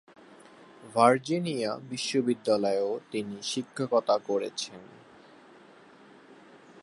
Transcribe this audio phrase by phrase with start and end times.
[0.95, 4.81] Virginia বিশ্ববিদ্যালয়েও তিনি শিক্ষকতা করেছেন।